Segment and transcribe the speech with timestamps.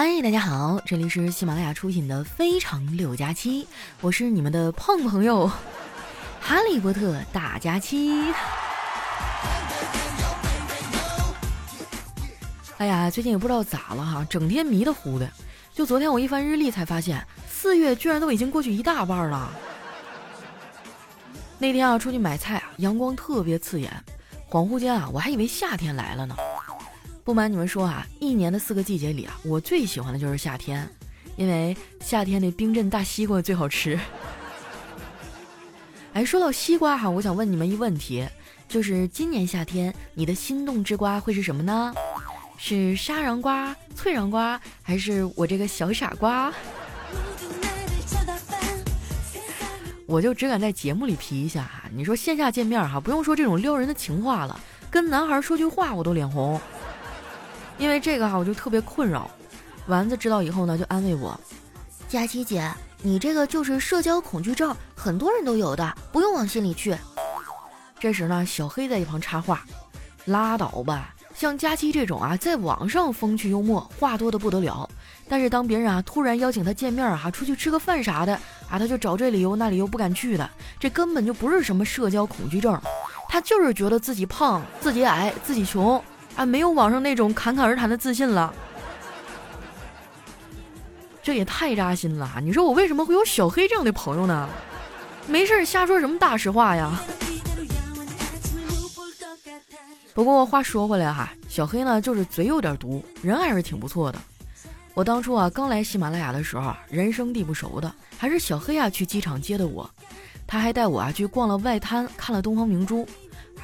[0.00, 3.64] 嗨，大家好，这里是喜马拉雅出品的《非常六加七》，
[4.00, 5.50] 我是你们的胖朋友
[6.40, 8.32] 哈利波特大假期。
[12.76, 15.28] 哎呀，最近也不知道咋了哈，整天迷的糊的。
[15.74, 19.50] 就昨天我一翻日历才发现，四月居然都已经过去一大半了。
[21.58, 23.92] 那天啊，出去买菜啊，阳光特别刺眼，
[24.48, 26.36] 恍惚间啊，我还以为夏天来了呢。
[27.28, 30.88] 不瞒你们说啊，一年的四个季节里啊，我最喜欢的就是夏天，
[31.36, 34.00] 因为夏天那冰镇大西瓜最好吃。
[36.14, 38.26] 哎，说到西瓜哈，我想问你们一问题，
[38.66, 41.92] 就是今年夏天你的心动之瓜会是什么呢？
[42.56, 46.50] 是沙瓤瓜、脆瓤瓜，还是我这个小傻瓜？
[50.06, 54.58] 我就只敢在节目里皮一下哈，你说线下见面哈，不用说这种撩人的情话了，
[54.90, 56.58] 跟男孩说句话我都脸红。
[57.78, 59.30] 因为这个哈，我就特别困扰。
[59.86, 61.38] 丸子知道以后呢，就安慰我
[62.08, 62.70] ：“佳琪姐，
[63.00, 66.94] 你这个就是社交恐惧症，很多人都有的，不用往心里去。”
[67.98, 69.64] 这时呢，小黑在一旁插话
[70.26, 74.88] ：“拉倒吧，像佳琪这种啊，在网上风趣幽默，话多的不得了。
[75.28, 78.34] 但是当别人啊突然邀请他见面啊，出去吃个饭啥的
[78.68, 80.50] 啊，他就找这理由那理由不敢去的。
[80.78, 82.78] 这根本就不是什么社交恐惧症，
[83.28, 86.02] 他就是觉得自己胖、自己矮、自己穷。”
[86.38, 88.54] 啊，没有网上那种侃侃而谈的自信了，
[91.20, 92.30] 这也太扎心了。
[92.40, 94.48] 你说我为什么会有小黑这样的朋友呢？
[95.26, 96.96] 没事瞎说什么大实话呀？
[100.14, 104.18] 不过话说回来哈，小黑呢就是嘴有点毒，人还是挺不错的。
[104.94, 109.90] 我当初啊刚来喜马拉雅的时候，人生地不熟的，还是小黑啊去机场接的我，
[110.46, 113.04] 他还带我啊去逛了外滩，看了东方明珠。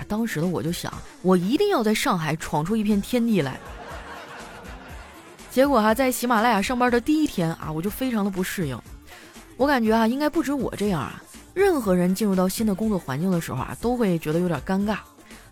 [0.09, 0.93] 当时的我就想，
[1.23, 3.59] 我一定要在上海闯出一片天地来。
[5.51, 8.77] 结果哈，在喜马拉雅上班的第一天啊，我就非常的不适应。
[9.57, 11.23] 我感觉啊，应该不止我这样啊，
[11.55, 14.97] 任何人进入到新的工作环境的时候啊，都会觉得有点尴尬，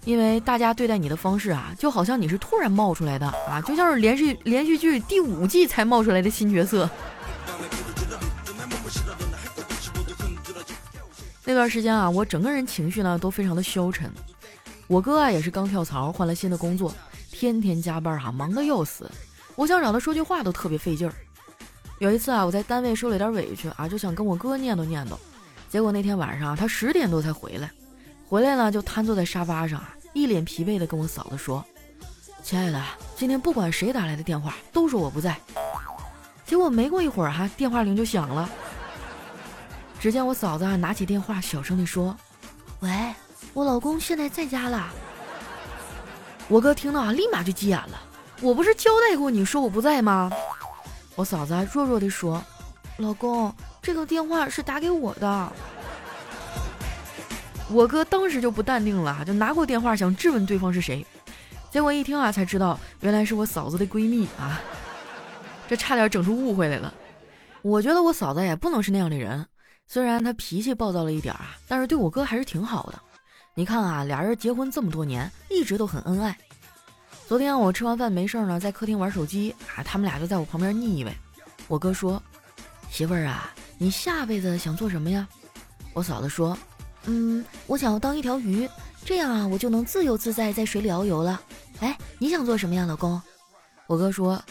[0.05, 6.91] 因为大家对待你的方式啊，就好像你是突然冒出来的啊，就像是连续连续剧第五季才冒出来的新角色。
[11.45, 14.11] 那段时间啊，我整个人情绪呢都非常的消沉。
[14.93, 16.93] 我哥啊也是刚跳槽换了新的工作，
[17.31, 19.11] 天天加班哈，忙得要死。
[19.55, 21.15] 我想找他说句话都特别费劲儿。
[21.99, 25.17] 有一次啊，我在单位受了点委屈啊，就想跟我哥念叨念叨。
[25.71, 27.73] 结果那天晚上他十点多才回来，
[28.29, 31.65] 回来呢就瘫坐在沙发上啊，一脸疲惫的跟我嫂子说
[32.45, 32.79] ：“亲爱的，
[33.17, 35.35] 今天不管谁打来的电话，都说我不在。”
[36.45, 38.47] 结果没过一会儿哈，电话铃就响了。
[39.99, 42.15] 只见我嫂子啊拿起电话，小声地说
[42.81, 42.91] ：“喂。”
[43.53, 44.89] 我老公现在在家了，
[46.49, 48.01] 我哥听到啊，立马就急眼了。
[48.41, 50.31] 我不是交代过你说我不在吗？
[51.15, 52.43] 我嫂子弱弱的说
[52.99, 55.53] ：“老公，这个电话是打给我的。”
[57.71, 61.07] 我哥当时就不淡定了，就拿过电话想质问对方是谁。
[61.71, 64.61] 结果一听啊，才知道原来是我嫂子的闺蜜啊，
[65.69, 66.93] 这差点整出误会来了。
[67.63, 69.47] 我觉得我嫂子也不能是那样的人，
[69.87, 73.01] 虽然她脾气暴躁了一点啊，但是对我哥还是挺好的。
[73.55, 76.35] 你看啊，俩人结婚这么多年，一直都很恩爱。
[77.29, 81.15] 昨天我吃完饭没事儿呢，在客厅玩手机啊，他们俩就在我旁边腻歪。
[81.69, 82.23] 我哥说
[82.91, 85.29] ：“媳妇儿啊，你下辈子想做什么呀？”
[85.93, 86.57] 我嫂子说
[87.05, 88.67] ：“嗯，我想要当一条鱼，
[89.05, 91.39] 这样啊，我就能自由自在在水里遨游了。”
[91.81, 93.21] 哎，你想做什么呀，老公？
[93.87, 94.43] 我哥说：“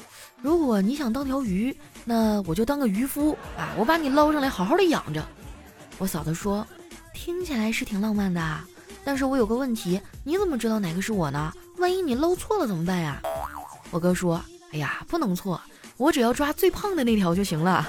[0.44, 1.76] 如果你想当条鱼，
[2.06, 5.28] 那我就当个渔夫啊，我把你捞上来好好的养着。”
[5.98, 6.66] 我嫂子说
[7.16, 8.60] ：“听起来是挺浪漫的。”
[9.04, 11.52] 但是我有个问题，你怎么知道哪个是我呢？
[11.78, 13.22] 万一你捞错了怎么办呀？
[13.90, 14.42] 我哥说
[14.72, 15.60] ：“哎呀，不能错，
[15.98, 17.88] 我只要抓最胖的那条就行了。”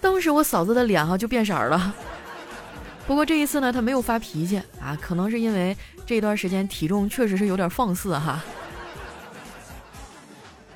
[0.00, 1.94] 当时我嫂子的脸哈就变色了。
[3.06, 8.42] 不过这一次呢，她没有发脾气啊，可能是因为这段时间体重确实是有点放肆哈。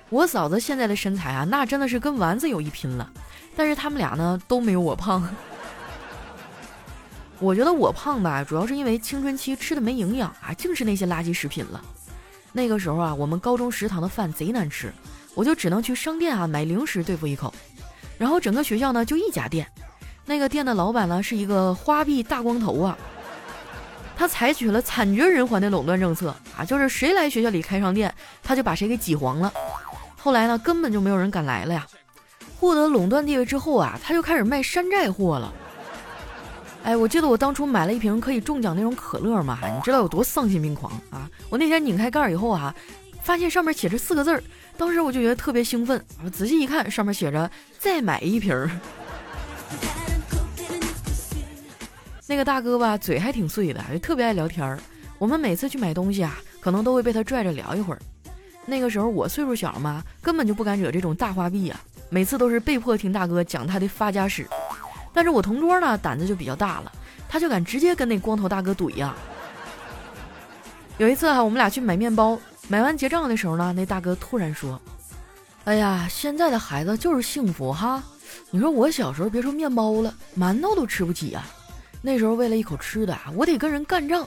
[0.08, 3.10] 我嫂子现在的身材啊，那真的是跟丸子有一拼了，
[3.54, 5.28] 但是他们俩呢都没有我胖。
[7.40, 11.80] 我觉得我胖吧，主要是因为青春期吃的没营养啊，净是那些垃圾食品了。
[12.52, 14.92] 那个时候啊，我们高中食堂的饭贼难吃，
[15.34, 17.54] 我就只能去商店啊买零食对付一口。
[18.18, 19.66] 然后整个学校呢就一家店，
[20.26, 22.98] 那个店的老板呢是一个花臂大光头啊，
[24.16, 28.12] 他采取了惨绝人寰的垄断政策啊，就是谁来学校里开商店，
[28.42, 29.52] 他就把谁给挤黄了。
[30.16, 31.86] 后来呢，根本就没有人敢来了呀。
[32.58, 35.52] 获得垄断地位之后啊，他就开始卖山寨货了。
[36.88, 41.28] 哎，我记得我当初买了一瓶可以中奖那种可乐嘛，你知道有多丧心病狂啊！
[41.50, 42.74] 我那天拧开盖儿以后啊，
[43.22, 44.42] 发现上面写着四个字儿，
[44.78, 46.02] 当时我就觉得特别兴奋。
[46.24, 48.70] 我仔细一看，上面写着“再买一瓶儿”。
[52.26, 54.78] 那个大哥吧，嘴还挺碎的，就特别爱聊天儿。
[55.18, 58.00] 我们每次去买东西啊，可能都会被他拽着聊一会儿。
[58.64, 61.78] 那个时候我岁数小嘛，根本就不敢惹这种大花臂啊。
[62.08, 64.48] 每次都是被迫听大哥讲他的发家史。
[65.12, 66.92] 但是我同桌呢，胆子就比较大了，
[67.28, 69.14] 他就敢直接跟那光头大哥怼呀。
[70.96, 72.38] 有一次啊，我们俩去买面包，
[72.68, 74.80] 买完结账的时候呢，那大哥突然说
[75.64, 78.02] ：“哎呀，现在的孩子就是幸福哈！
[78.50, 81.42] 你说我小时候别说面包了，馒头都吃不起呀。”
[82.02, 84.26] 那时候为了一口吃的，我得跟人干仗。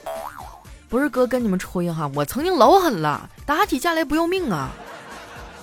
[0.88, 4.70] 不是哥跟你们吹哈，我曾经老狠了，打起架来不要命啊！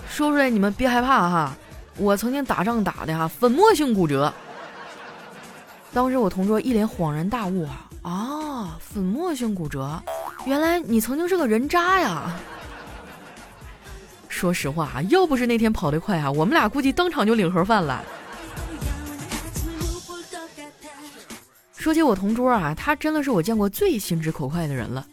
[0.10, 1.56] 说出来你们别害怕哈，
[1.98, 4.34] 我曾经打仗打的哈粉末性骨折。
[5.94, 10.02] 当时我同桌一脸恍然大悟啊啊，粉末性骨折，
[10.46, 12.40] 原来你曾经是个人渣呀！
[14.28, 18.04] 说实话啊，要不是那天跑得快啊，我们俩估计当场就领盒饭了。
[21.74, 25.06] 说起我同桌啊，他真的是我见过最心直口快的人了。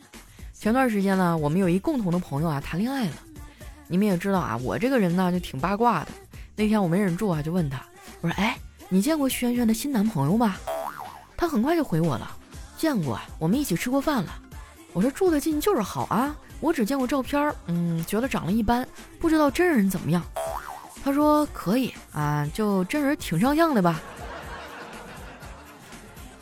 [0.53, 3.13] 前段时间呢，我们有一共同的朋友啊谈恋爱了。
[3.89, 6.09] 你们也知道啊，我这个人呢就挺八卦的。
[6.55, 7.81] 那天我没忍住啊，就问他，
[8.21, 8.57] 我说：“哎，
[8.89, 10.57] 你见过轩轩的新男朋友吗？”
[11.37, 12.31] 他很快就回我了
[12.79, 14.33] ：“见过，我们一起吃过饭了。”
[14.93, 18.87] 我说：“住得近就是好啊，我只见过照片，嗯，觉得长得一般，
[19.19, 20.23] 不知道真人怎么样。”
[21.05, 24.01] 他说：“可以啊，就真人挺上相的吧。”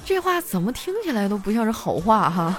[0.06, 2.56] 这话怎么听起来都不像是好话哈。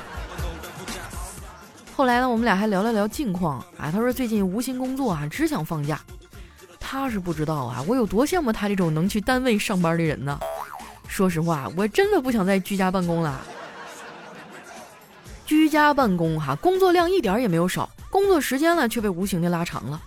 [1.95, 3.89] 后来呢，我们俩还聊了聊近况啊。
[3.91, 6.01] 他说最近无心工作啊，只想放假。
[6.87, 10.39] 他是不知道啊，我有多羡慕他这种能去单位上班的人呢。
[11.07, 13.41] 说实话，我真的不想再居家办公了。
[15.47, 19.99] 居家办公哈，工作量一点也没有少，工作时间呢却被无形的拉长了。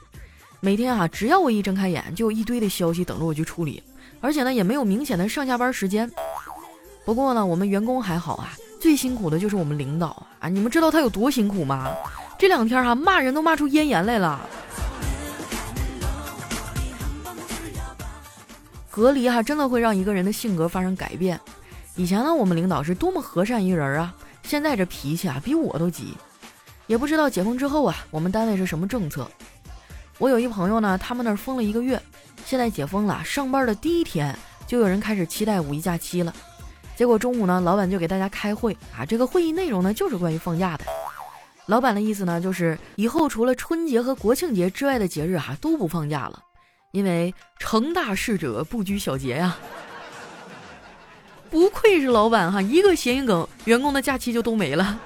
[0.60, 3.82] 每天啊，只要我一睁开眼，就有一堆的消息等着我去处理，
[4.20, 6.08] 而且呢，也没有明显的上下班时间。
[7.04, 10.48] 不过呢，我们员工还好啊，最辛苦的就是我们领导啊！
[10.48, 11.92] 你们知道他有多辛苦吗？
[12.38, 14.40] 这两天哈骂人都骂出咽炎来了。
[18.98, 21.40] 隔离哈真的会让一个人的性格发生改变。
[21.94, 24.12] 以前呢，我们领导是多么和善一人啊，
[24.42, 26.14] 现在这脾气啊比我都急。
[26.88, 29.30] 也不知道解封之后啊，我们单位是什么政策？
[30.18, 32.02] 我有一朋友呢，他们那儿封了一个月，
[32.44, 34.36] 现在解封了，上班的第一天
[34.66, 36.34] 就有人开始期待五一假期了。
[36.96, 39.06] 结果中午呢，老板就给大家开会啊。
[39.06, 40.84] 这个会议内容呢，就是关于放假的。
[41.66, 46.42] 老板的意思呢，就是以后除了春节和国庆节之外的节日哈都不放假了，
[46.90, 49.56] 因为成大事者不拘小节呀。
[51.50, 54.98] 不愧是老板哈，一个谐音梗，员工的假期就都没了。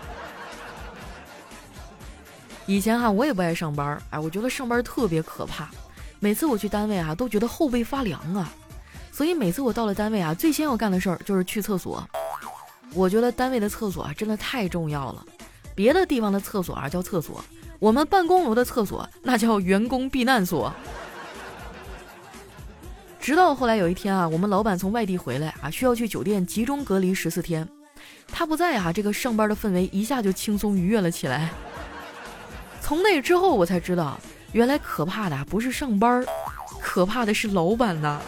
[2.66, 5.68] 以前哈，我也不爱上班，哎，我觉得上班特别可怕，
[6.20, 8.52] 每次我去单位啊，都觉得后背发凉啊。
[9.10, 12.04] 所以每次我到了单位啊，最先要干的事儿就是去厕所。
[12.94, 15.24] 我觉得单位的厕所啊真的太重要了。
[15.74, 17.44] 别的地方的厕所啊叫厕所，
[17.78, 20.72] 我们办公楼的厕所那叫员工避难所。
[23.22, 27.66] 直到后来有一天啊，我们老板从外地回来啊，需要去酒店集中隔离十四天。
[28.26, 31.48] 他不在啊，这个上班的氛围一下就轻松愉悦了起来。
[32.80, 34.18] 从那之后，我才知道，
[34.50, 36.26] 原来可怕的不是上班，
[36.80, 38.20] 可怕的是老板呐。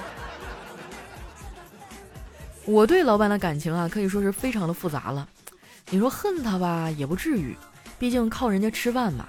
[2.64, 5.28] 我对老板的感情啊，可以说是非常的复杂了。
[5.90, 7.56] 你说恨他吧，也不至于，
[7.98, 9.26] 毕竟靠人家吃饭嘛。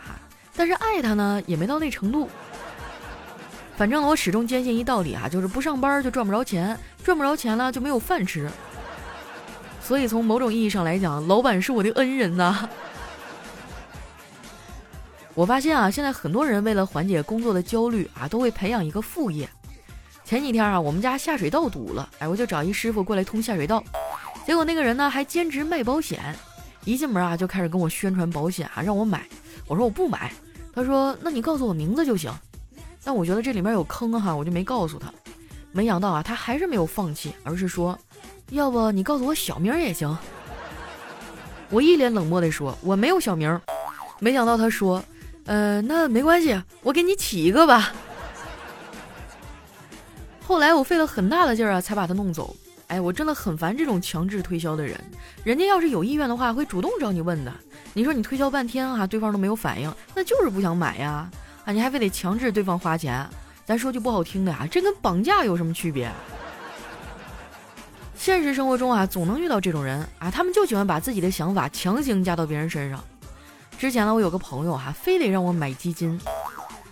[0.55, 2.29] 但是爱他呢，也没到那程度。
[3.77, 8.50] 反正我始终坚信一道理啊，就是不上班就赚不着钱，赚不着钱了就没有饭吃。
[9.82, 12.67] 所以从某种意义上来讲，老板是我的恩人呐。
[15.34, 19.48] 我发现啊，现在很多人为了缓解工作的焦虑啊，都会培养一个副业。
[20.24, 23.84] 前几天啊，我们家下水道堵了，哎，我就找一师傅过来通下水道。
[24.46, 26.34] 结果那个人呢，还兼职卖保险，
[26.86, 29.27] 一进门啊，就开始跟我宣传保险啊，让我买。
[29.67, 30.32] 我说我不买。
[30.74, 32.32] 他说那你告诉我名字就行。
[33.05, 35.13] 但我觉得这里面有坑哈，我就没告诉他。
[35.71, 37.97] 没想到啊，他还是没有放弃，而是说，
[38.50, 40.17] 要不你告诉我小名也行。
[41.69, 43.62] 我一脸冷漠地说我没有小名。
[44.19, 45.03] 没想到他说，
[45.45, 47.93] 呃，那没关系，我给你起一个吧。
[50.47, 52.55] 后来我费了很大的劲儿啊，才把他弄走。
[52.88, 55.00] 哎，我真的很烦这种强制推销的人。
[55.43, 57.51] 人家要是有意愿的话，会主动找你问的。
[57.93, 61.29] 你说你推销半天哈，对方都没有反应，那就是不想买呀。
[61.65, 63.27] 啊，你还非得强制对方花钱。
[63.65, 66.12] 咱说句不好听的啊，这跟绑架有什么区别？
[68.15, 73.03] 现实生活中啊，总能遇到这种人啊，他们就喜欢把自己的想法强行加到别人身上。
[73.77, 76.19] 之前呢，我有个朋友哈，非得让我买基金，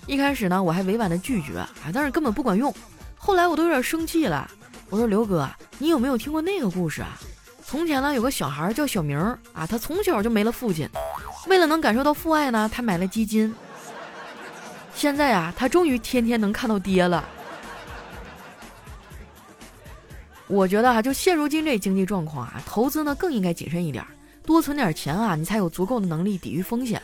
[0.08, 2.74] 一开始呢，我还委婉的拒绝啊，但是根本不管用。
[3.16, 4.50] 后来我都有点生气了，
[4.90, 7.20] 我说刘哥，你有没有听过那个故事啊？
[7.64, 9.18] 从前呢，有个小孩叫小明
[9.54, 10.90] 啊，他从小就没了父亲，
[11.48, 13.54] 为了能感受到父爱呢，他买了基金。
[14.96, 17.24] 现在啊，他终于天天能看到爹了。
[20.48, 24.06] 我觉得啊，就现如今这经济状况啊，投资呢更应该谨慎一点，
[24.46, 27.02] 多存点钱啊，你才有足够的能力抵御风险。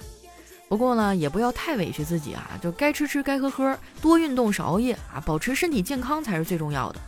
[0.68, 7.00] 不过呢，也不要太委屈自己啊，就该吃吃，该喝喝，多运动，少熬夜啊，保持身体健康才是最重要的。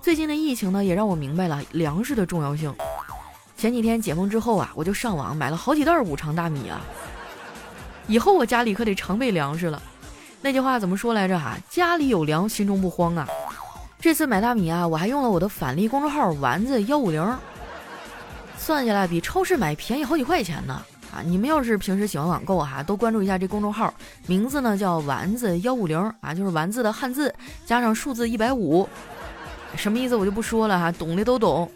[0.00, 2.72] 最近的疫情呢，也让我明白了粮食的重要性。
[3.56, 6.80] 前几天解封之后啊，我就上网买了好几袋五常大米啊，
[8.06, 9.82] 以后我家里可得常备粮食了。
[10.42, 11.56] 那句话怎么说来着哈？
[11.68, 13.26] 家里有粮，心中不慌啊。
[13.98, 17.36] 这次买大米啊，我还用了我的返利公众号丸子幺五零，
[18.56, 20.80] 算下来比超市买便宜好几块钱呢。
[21.12, 23.92] 啊，你们要是平时喜欢网购哈，都关注一下这公众号，
[24.26, 28.88] 名字呢叫丸子幺五零啊，就是丸子的汉字加上数字一百五，
[29.76, 31.68] 什么意思我就不说了哈，懂的都懂。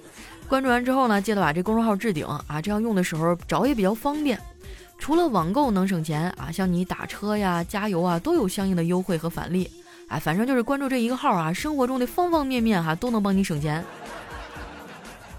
[0.46, 4.38] 关注完之后呢，记得把这公众号置顶啊，这样用的时候找也比较方便。
[5.00, 9.68] 除了网购能省钱啊，像你打车呀、加油啊，都有相应的优惠和返利。
[10.08, 13.82] 哎，反正就是关注这一个号啊，生活中的方方面面哈都能帮你省钱。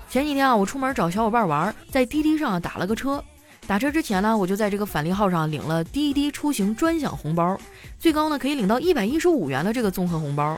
[0.09, 3.23] 前几天啊，我出门找小伙伴玩，在滴滴上打了个车。
[3.67, 7.55] 打车之前呢，我就在这个返利号上领了滴滴出行专享红包，
[7.99, 10.57] 最高呢可以领到一百一十五元的这个综合红包。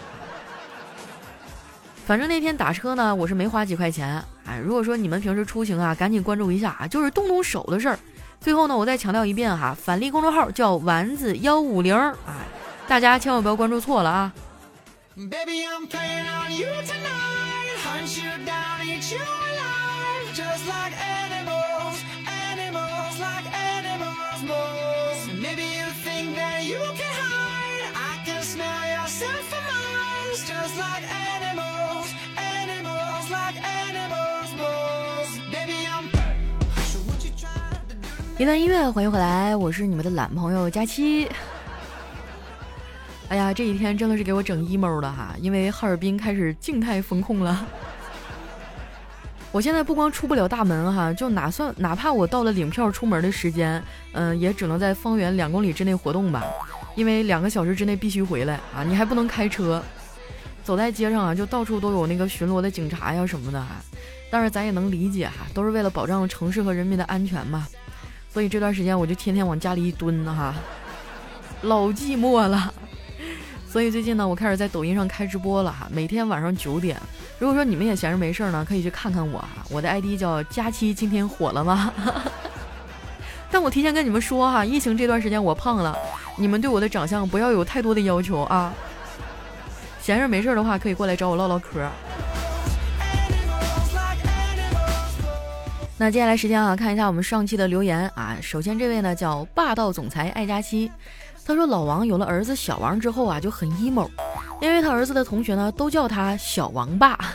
[2.05, 4.23] 反正那天打车呢，我是没花几块钱。
[4.45, 7.99] 哎，如果说你们平时出行啊，赶紧关注一下啊，就是动动手的事儿。
[8.43, 11.95] 最后呢，我再强调一遍哈，返利公众号叫丸子幺五零，
[12.27, 12.33] 哎，
[12.89, 14.33] 大家千万不要关注错了啊。
[38.39, 41.29] 一段音乐，欢迎回来，我是你们的懒朋友佳期。
[43.29, 47.63] 哎呀，这几天真的是给我整 emo 了哈，因为哈尔滨开始静态封控了。
[49.53, 53.81] 我现在不光出不了大门哈，就哪算哪怕我到了领票出门的时间，
[54.13, 56.43] 嗯，也只能在方圆两公里之内活动吧，
[56.95, 59.81] 因为两个小时之内必须回来啊，你还不能开车。
[60.63, 63.75] 走在街上啊，就到处都有那个巡逻的警察呀什么的哈，
[64.31, 67.67] 但是咱也能理解哈，都是为了保障城市和人民的安全嘛。
[68.33, 70.55] 所以这段时间我就天天往家里一蹲呢哈，
[71.61, 72.73] 老寂寞了。
[73.69, 76.99] 所以最近呢，我开始在抖音上开直播了哈，每天晚上九点。
[77.37, 81.93] 如果说你们也闲着没事儿呢，可以去看看我哈，我的 ID 叫佳期，今天火了吗？
[83.51, 85.95] 但我提前跟你们说哈，疫情这段时间我胖了，
[86.35, 88.73] 你们对我的长相不要有太多的要求啊。
[90.01, 91.87] 闲着没事儿的话，可以过来找我唠唠嗑。
[95.95, 98.35] 那接下来时间啊，看一下我们上期的留言啊。
[98.41, 100.91] 首先这位呢叫霸道总裁爱佳期，
[101.45, 104.09] 他说老王有了儿子小王之后啊就很 emo，
[104.59, 107.29] 因为他儿子的同学呢都叫他小王爸啊，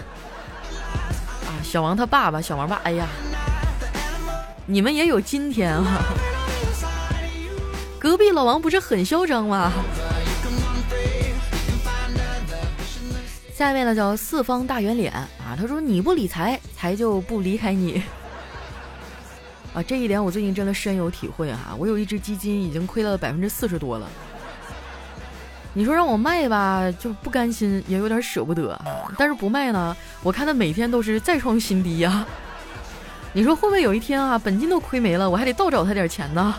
[1.63, 3.07] 小王他爸爸小王爸，哎呀，
[4.67, 6.03] 你们也有今天啊！
[7.99, 9.73] 隔壁老王不是很嚣张吗？
[13.55, 18.03] 下一位呢叫四方大圆脸啊，他说你不理财，财就不离开你。
[19.75, 21.75] 啊，这一点我最近真的深有体会哈！
[21.79, 24.09] 我有一只基金已经亏了百分之四十多了。
[25.75, 29.13] 你说让我卖吧，就不甘心，也有点舍不得啊。
[29.17, 32.27] 但是不卖呢，我看它每天都是再创新低呀。
[33.33, 36.55] 你说会不会有一天啊，本金都亏没了，我还得倒找他点钱呢？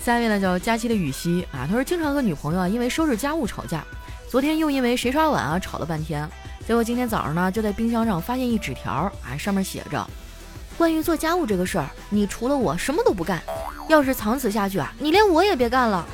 [0.00, 3.84] 下一位呢叫佳期的雨熙啊，他说经常和女朋友啊因为收拾家务吵架，
[4.28, 6.28] 昨天又因为谁刷碗啊吵了半天。
[6.70, 10.08] 结果今天早上呢，就在冰箱上发现一纸条，啊，上面写着
[10.78, 13.42] ：“关于做家务这个事儿，你除了我什么都不干。
[13.88, 16.06] 要是藏此下去啊，你连我也别干了。”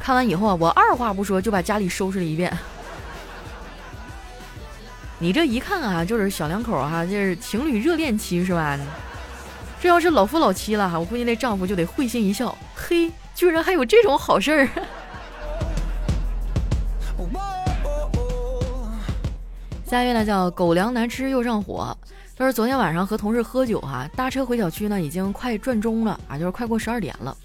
[0.00, 2.56] 看完以后啊，我二话不说就把家里收拾了一遍。
[5.18, 8.78] 你这一看啊，就是小两口哈，就是情侣热恋期是吧？
[9.80, 14.68] 这要是老夫老妻了哈，我估计那丈夫就得会心一笑，嘿，居然还有这种好事儿。
[19.92, 21.94] 下一位呢叫狗粮难吃又上火，
[22.34, 27.36] 他说昨天晚上和同事喝酒哈，搭车回小区呢，已经快转钟了啊，就是快过十二点了。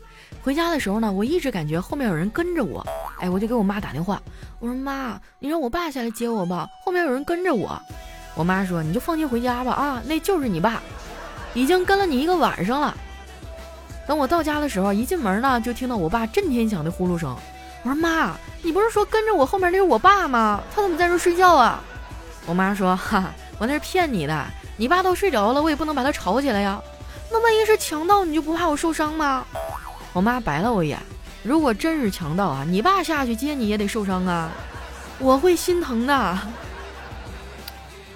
[0.42, 2.88] 回家的时候呢，我一直感觉后面有人跟着我，
[3.20, 4.22] 哎，我就给我妈打电话，
[4.62, 7.78] 我说妈，你让我爸下来接我吧，后面有人跟着我。
[8.34, 10.82] 我妈说你就放心回家吧啊，那就是你爸，
[11.54, 12.96] 已经跟了你一个晚上了。
[14.08, 17.36] 等我到家的时候，一进门呢，就听到我爸震天响的呼噜声。
[17.84, 20.62] 我说妈，你不是说跟着我后面那是我爸吗？
[20.74, 21.84] 他怎么在这睡觉啊？
[22.48, 24.46] 我妈说哈，哈我那是骗你的。
[24.78, 26.82] 你爸都睡着了，我也不能把他吵起来呀。
[27.30, 29.46] 那万一是强盗，你就不怕我受伤吗？
[30.14, 30.98] 我妈白了我一眼。
[31.44, 34.50] 如果真是强盗啊，你爸下去接你也得受伤啊，
[35.20, 36.40] 我会心疼的。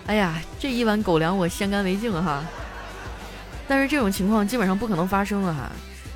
[0.08, 2.44] 哎呀，这一碗狗粮我先干为敬哈。
[3.68, 5.70] 但是这种情况基本上不可能发生了哈。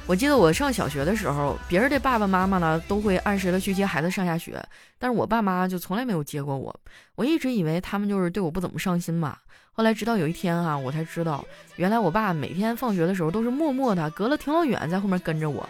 [0.07, 4.63] 我记得我上小学的时候，别人的爸爸妈妈呢都会按时的去接孩子上下学，
[4.99, 6.73] 但是我爸妈就从来没有接过我。
[7.15, 9.35] 我一直以为他们就是对我不怎么上心嘛。
[9.71, 11.43] 后来直到有一天啊，我才知道，
[11.75, 15.67] 原来我爸每天放学的时候都是默默的隔了挺老远在后面跟着我。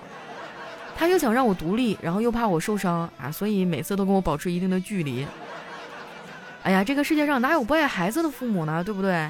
[0.98, 5.26] 他又想让我独立，然后又怕我受伤啊，所以每次都跟我保持一定的距离。
[6.64, 8.84] 哎呀，这个世界上哪有不爱孩子的父母呢？
[8.84, 9.30] 对不对？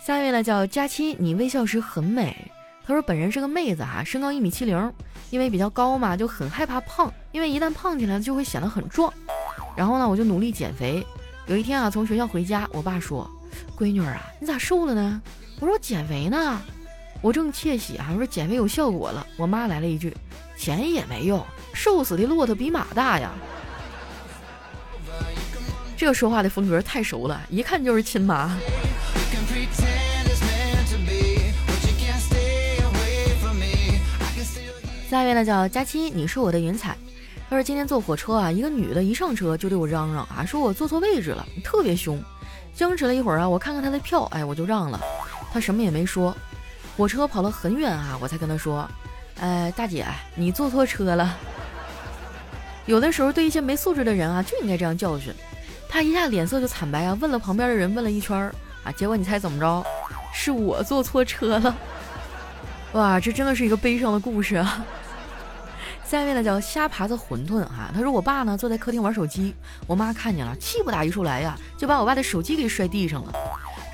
[0.00, 2.50] 下一位呢叫佳期，你微笑时很美。
[2.86, 4.92] 他说本人是个妹子哈，身高一米七零，
[5.30, 9.12] 因为比较高嘛，就很害怕胖，因为一旦胖起来就会显得很壮。
[9.76, 11.06] 然后呢，我就努力减肥。
[11.46, 13.28] 有一天啊，从学校回家，我爸说
[13.78, 15.22] ：“闺女啊，你咋瘦了呢？”
[15.60, 16.60] 我说：“减肥呢。”
[17.22, 19.24] 我正窃喜啊，我说减肥有效果了。
[19.36, 20.12] 我妈来了一句
[20.58, 23.30] ：“减也没用，瘦死的骆驼比马大呀。
[25.96, 28.58] ”这说话的风格太熟了，一看就是亲妈。
[35.12, 36.96] 下一位呢叫佳期，你是我的云彩。
[37.50, 42.18] 他说今天坐火车啊，一个女的一上车就对我嚷嚷啊，说我坐错位置了，特别凶。
[42.74, 44.98] 僵持了一会儿啊，我看看她的票，哎，我就让了。
[45.52, 46.34] 她什么也没说。
[46.96, 48.88] 火车跑了很远啊，我才跟她说
[49.38, 51.36] ：“哎，大姐，你坐错车了。”
[52.86, 55.30] 有的时候对一些没素质的人啊，就应该这样教训。
[55.90, 59.84] 她一下脸色就惨白啊，问了旁边的人，问了一圈儿啊，结果你猜怎么着？
[60.32, 61.76] 是我坐错车了。
[62.94, 64.82] 哇，这真的是一个悲伤的故事啊！
[66.12, 69.54] 下一位呢叫虾爬子馄饨啊，他说我爸呢坐在客厅玩手机，
[69.86, 73.32] 我妈看见了，气不打一处来呀，就把我爸的手机给摔地上了。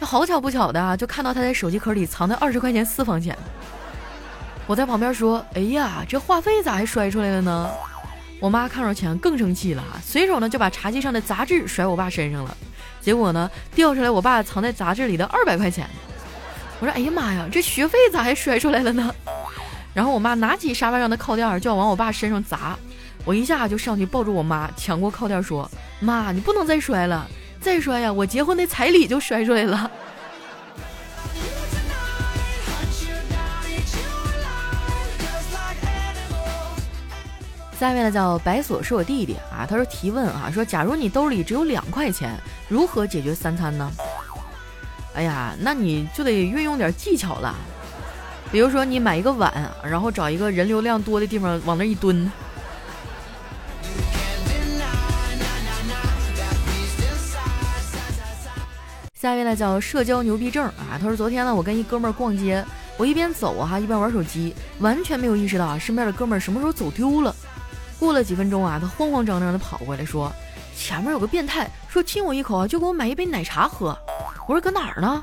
[0.01, 3.39] 这好巧不巧的啊，就看到他在手机壳里藏的二十块钱私房钱。
[4.67, 7.71] 我在旁边说：“哎呀，这话费咋还摔出来了呢？”
[8.43, 12.57] 我妈看着钱更生气了，随手呢就把茶几上的杂志甩我爸身上了。
[13.01, 15.89] 结果呢掉出来我爸藏在杂志里的二百块钱。
[16.81, 19.15] 我说：“哎呀妈呀，这学费咋还摔出来了呢？”
[19.99, 22.79] 然后我妈拿起沙发上的靠垫就要往我爸身上砸，
[23.25, 27.27] 我一下就上去抱住我妈，抢过靠垫说：“妈，你不能再摔了。”
[27.61, 29.91] 再摔呀，我结婚的彩礼就摔出来了。
[37.77, 43.91] 下面呢叫白锁是我弟弟啊，他说提问啊，说假如你兜里只有两块钱，如何解决三餐呢？
[45.17, 47.53] 哎呀，那你就得运用点技巧了，
[48.51, 52.31] 比如说你买一个碗，然后找一个人流量多的地方往那一蹲。
[59.21, 62.65] 下一位呢叫社交牛逼症啊，他说昨天呢我跟一哥们儿逛街，
[62.97, 67.35] 我一边走啊一边玩手机，完全没有意识到啊身边的哥们儿什么时候走丢了。
[67.99, 70.33] 过了几分钟啊，他慌慌张张的跑过来说，
[70.77, 73.99] 前面有个变态说亲我一口啊就给我买一杯奶茶喝。
[74.47, 75.23] 我说搁哪儿呢？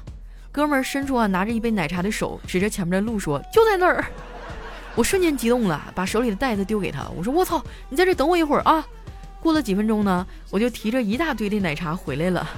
[0.55, 4.05] 哥们儿伸出啊拿着一杯奶茶的手，指着前面的路说就在那儿。
[4.95, 8.87] 我瞬间激动了，把手里的袋子丢给他，我说我操，你在这等我一会儿啊。
[9.41, 12.49] 过了几分钟呢，我就提着一大堆的奶茶回来了。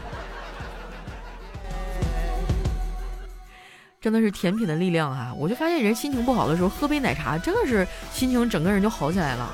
[4.00, 5.34] 真的是甜品的力量啊！
[5.36, 9.52] 我就发现人心情不好的时候喝杯奶茶，真的是心情整个人就好起来了。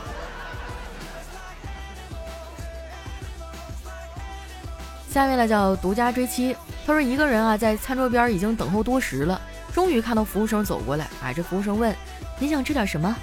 [5.09, 6.53] 下面呢叫独家追妻，
[6.85, 9.41] 他说一个人啊在餐桌边已经等候多时了，
[9.73, 11.95] 终于看到服务生走过来，哎，这服务生问
[12.39, 13.15] 你想吃点什么？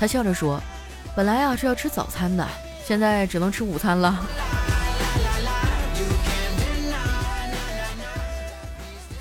[0.00, 0.60] 他笑着说，
[1.14, 2.44] 本来啊是要吃早餐的，
[2.84, 4.26] 现在只能吃午餐了。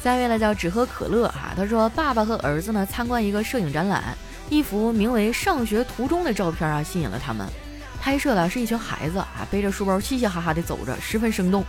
[0.03, 4.03] 下一位呢叫只喝可乐哈，他说爸爸和儿子呢参观一个摄影展览，
[4.49, 7.47] 一幅名为《上学途中》的照片啊吸引了他们。
[8.01, 11.63] 拍摄的是一群孩子啊背着书包嘻嘻哈哈的走着，十分生动。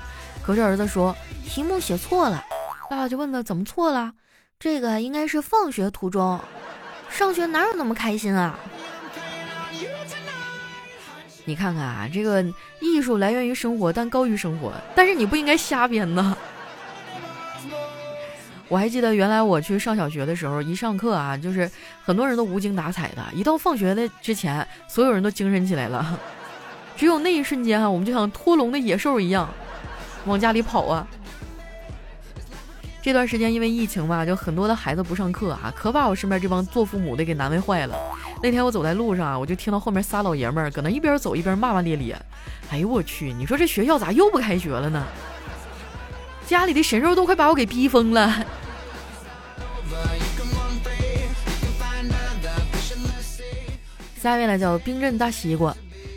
[0.44, 2.44] 可是儿子说题目写错了，
[2.90, 4.12] 爸爸就问他怎么错了？
[4.58, 6.38] 这个应该是放学途中，
[7.08, 8.58] 上学哪有那么开心啊？
[11.46, 12.42] 你看看啊，这个
[12.80, 16.36] 艺术来源于生活，但高于生活，但是你不应该瞎编呢。
[18.68, 21.70] 我还记得原来我去上小学的时候，一上课啊，就是
[22.02, 23.22] 很多人都无精打采的。
[23.34, 26.18] 一到放学的之前，所有人都精神起来了。
[26.96, 29.48] 只有那一瞬间哈，我们就像脱笼的野兽一样，
[30.26, 31.06] 往家里跑啊。
[33.02, 37.94] 这段时间因为疫情嘛，就很多的孩子不上课啊，可把我身边这帮做父母的给难为坏了。
[38.42, 42.18] 那天我走在路上啊，我就听到后面仨老爷们儿搁那一边走一边骂骂咧咧。
[42.70, 45.04] 哎呦我去，你说这学校咋又不开学了呢？
[46.46, 48.44] 家里的神兽都快把我给逼疯了。
[54.18, 55.76] 下一位呢叫冰镇大西瓜，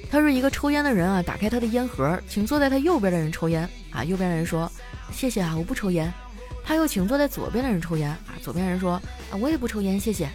[0.09, 4.71] 他是一个抽烟的人啊，打开他的烟盒，请坐在他右边的人抽烟啊，右边的人说
[5.11, 6.11] 谢谢啊，我不抽烟。
[6.65, 8.93] 他又请坐在左边的人抽烟啊，左边人说
[9.31, 10.29] 啊，我也不抽烟，谢谢。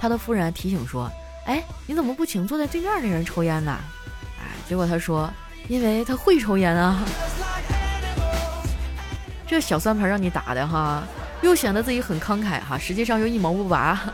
[0.00, 1.10] 他的夫人提醒说，
[1.46, 3.78] 哎，你怎么不请坐在对面的人抽烟呢？
[4.40, 5.30] 哎，结果他说，
[5.68, 7.04] 因为他会抽烟啊。
[9.46, 11.02] 这小算盘让你打的哈，
[11.42, 14.12] 又显得自己很慷慨哈，实际上又一毛不拔。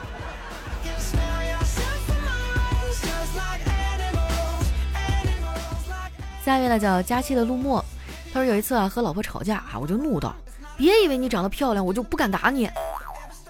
[6.47, 7.85] 下一位呢叫佳期的陆墨，
[8.33, 10.33] 他说有一次啊和老婆吵架啊，我就怒道。
[10.77, 12.71] 别以为你长得漂亮，我就不敢打你。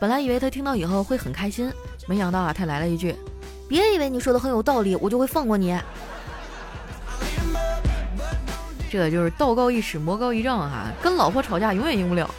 [0.00, 1.70] 本来以为他听到以后会很开心，
[2.08, 3.14] 没想到啊，他来了一句
[3.68, 5.78] ：“别以为你说的很有道理，我就会放过你。”
[8.90, 12.30] 这就是道高一尺，魔高一丈哈，跟老婆吵架永远赢不了。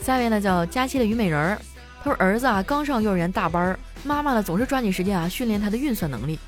[0.00, 1.58] 下一位呢叫佳期的虞美人儿，
[2.02, 6.38] 他说儿子啊刚上幼儿园大班，妈妈呢总是抓紧时间啊训练他的运算能力。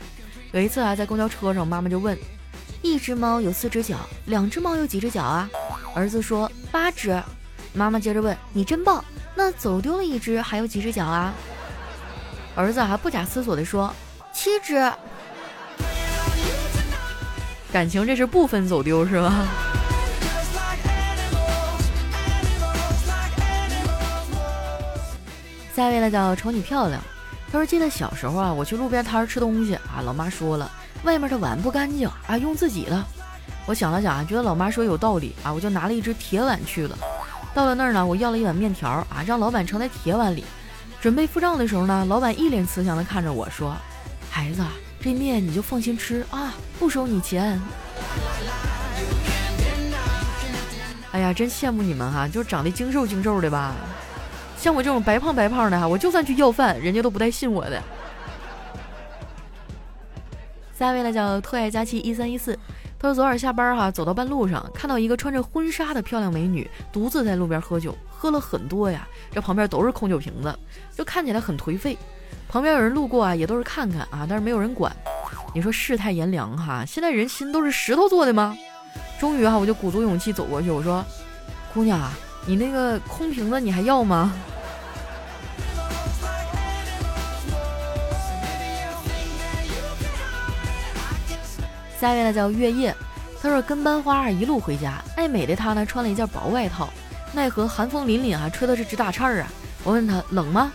[0.52, 2.16] 有一次啊在公交车上，妈妈就问
[2.82, 5.48] ：“一只猫有四只脚，两只猫有几只脚啊？”
[5.94, 7.22] 儿子说八只，
[7.72, 9.02] 妈妈接着问：“你真棒，
[9.34, 11.32] 那走丢了一只，还有几只脚啊？”
[12.54, 13.94] 儿子还不假思索地说
[14.34, 14.74] ：“七只。”
[17.72, 19.32] 感情这是不分走丢是吧？
[25.74, 27.00] 下一位呢叫瞅你漂亮，
[27.50, 30.70] 他说记得小时候啊，我去路边摊吃东西啊，老妈说了，
[31.04, 33.04] 外面的碗不干净啊，用自己的。
[33.66, 36.96] 我想了想啊，觉得老妈说有道理啊，我就拿了一只铁碗去了。
[37.54, 40.44] 到了那儿呢，我要了一碗面条啊，让老板盛在铁碗里。
[41.00, 43.76] 准备付账的时候呢，老板一脸慈祥的看着我说
[44.30, 44.62] ：“孩子，
[45.00, 47.60] 这面你就放心吃啊，不收你钱。”
[51.10, 53.74] 哎呀，真羡慕你们哈，就长得精瘦精瘦的吧？
[54.56, 57.82] 像我这种白胖白胖的哈，我就算去要饭，人家都不带信我的。
[60.82, 62.58] 下一位呢，叫特爱佳期一三一四。
[62.98, 69.06] 他说昨晚下班哈，走到半路上，看到一个穿着婚纱的漂亮美女独自在路边喝酒，喝了很多呀。
[69.30, 70.52] 这旁边都是空酒瓶子，
[70.92, 71.96] 就看起来很颓废。
[72.48, 74.92] 旁边有人路过啊，也都是看看啊，但是没有人管。
[75.54, 78.56] 你说世态炎凉哈，现在人心都是石头做的吗？
[79.20, 81.04] 终于哈，我就鼓足勇气走过去，我说
[81.72, 82.10] ：“姑娘啊，
[82.44, 84.32] 你那个空瓶子你还要吗？”
[92.02, 92.92] 下一位呢叫月夜，
[93.40, 96.88] 他说跟班花一路回家，爱美的他呢穿了一件薄外套，
[97.32, 99.46] 奈何寒风凛凛啊，吹的是直打颤啊。
[99.84, 100.72] 我问他冷吗？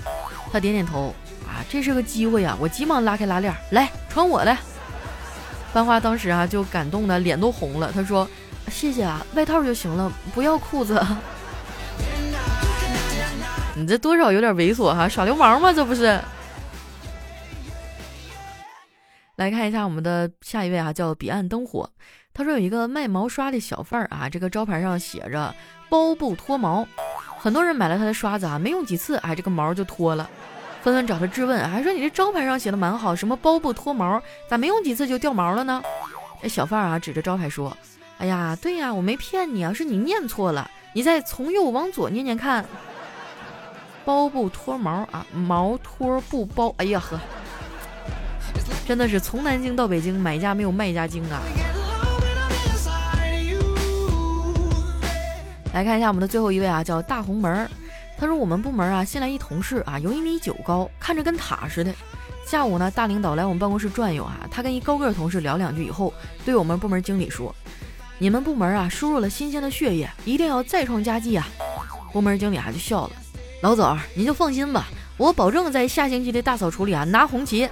[0.53, 1.13] 他点点头
[1.45, 4.57] 啊，这是个机会啊，我急忙拉开拉链，来穿我的。
[5.73, 8.25] 班花当时啊就感动的脸都红了，他说
[8.71, 11.05] 谢谢啊，外套就行了，不要裤子。
[13.75, 15.73] 你这多少有点猥琐哈，耍流氓吗？
[15.73, 16.17] 这不是。
[19.37, 21.87] 来看一下我们的下一位啊，叫彼岸灯火。
[22.33, 25.53] 他说有一个卖毛刷的小贩儿啊，这个招牌上写着
[25.89, 26.87] “包不脱毛”，
[27.37, 30.27] 很多人买了他的刷子啊，没用几次，哎，这个毛就脱了，
[30.81, 34.19] 纷纷找他质问，还说你这招牌上写的蛮好，什么包不脱毛，
[34.49, 35.83] 咋没用几次就掉毛了呢？
[36.41, 37.77] 这小贩儿啊，指着招牌说
[38.17, 42.65] ：“哎呀，对呀，我没骗你啊，是你念错了，你再从右往左念念看，
[44.03, 47.19] 包不脱毛啊，毛脱不包。”哎呀呵。
[48.87, 51.41] 真的是从南京到北京，买家没有卖家精啊！
[55.73, 57.69] 来看一下我们的最后一位啊，叫大红门儿。
[58.17, 61.93] 他说我们部门啊新来一同事啊，有一米九高，看着跟塔似的。
[62.45, 66.13] 下午呢，大领导来我们办公室转悠啊，他跟一高个同事聊两句以后，
[66.45, 67.53] 对我们部门经理说
[68.17, 71.45] ：“你们部门啊输入了新鲜的血液，一定要再创佳绩啊！”
[72.13, 73.11] 部门经理啊就笑了
[73.61, 74.85] ：“老总，您就放心吧，
[75.17, 77.67] 我保证在下星期的大扫除里啊拿红旗。”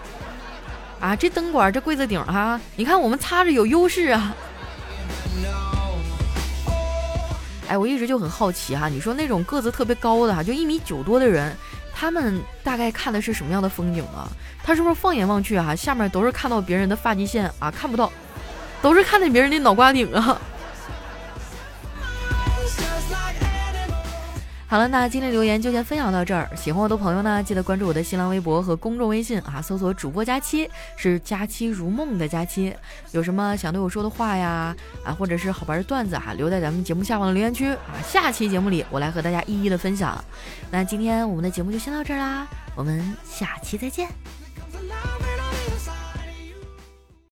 [1.00, 4.36] 啊，这灯管，这柜子顶哈，你看我们擦着有优势啊！
[7.68, 11.56] 哎，我一直就很好奇哈，你说那种个子特别高的哈，就一米九多的人，
[11.94, 14.30] 他们大概看的是什么样的风景啊？
[14.64, 18.12] 他是不是放眼望去哈，下面都是看到别人的发际线啊，看不到，
[18.82, 20.40] 都是看见别人的脑瓜顶啊？
[24.76, 26.50] 好了，那今天留言就先分享到这儿。
[26.54, 32.76] 喜欢我的朋友呢，记得关注我的新浪微博和公众微信啊，搜索主播佳期，是佳期如梦的佳期。
[33.14, 40.22] 有什么想对我说的话呀，啊，或者是好玩的段子哈，留在咱们节目下方的留言区啊，下期节目里我来和大家一一的分享。
[40.70, 44.10] 那今天我们的节目就先到这儿啦，我们下期再见。